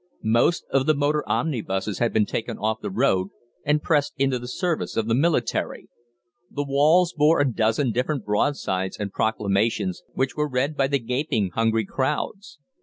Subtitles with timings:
[0.23, 3.27] Most of the motor omnibuses had been taken off the road
[3.63, 5.89] and pressed into the service of the military.
[6.49, 11.51] The walls bore a dozen different broadsides and proclamations, which were read by the gaping,
[11.51, 12.57] hungry crowds.